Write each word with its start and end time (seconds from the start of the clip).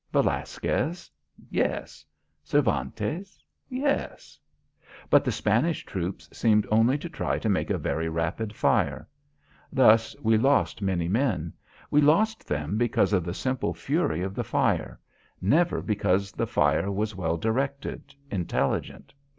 Velasquez? 0.11 1.11
Yes. 1.51 2.03
Cervantes? 2.43 3.43
Yes. 3.69 4.39
But 5.11 5.23
the 5.23 5.31
Spanish 5.31 5.85
troops 5.85 6.27
seemed 6.35 6.65
only 6.71 6.97
to 6.97 7.07
try 7.07 7.37
to 7.37 7.47
make 7.47 7.69
a 7.69 7.77
very 7.77 8.09
rapid 8.09 8.51
fire. 8.55 9.07
Thus 9.71 10.15
we 10.19 10.39
lost 10.39 10.81
many 10.81 11.07
men. 11.07 11.53
We 11.91 12.01
lost 12.01 12.47
them 12.47 12.79
because 12.79 13.13
of 13.13 13.23
the 13.23 13.35
simple 13.35 13.75
fury 13.75 14.21
of 14.23 14.33
the 14.33 14.43
fire; 14.43 14.99
never 15.39 15.83
because 15.83 16.31
the 16.31 16.47
fire 16.47 16.91
was 16.91 17.13
well 17.15 17.37
directed, 17.37 18.15
intelligent. 18.31 19.13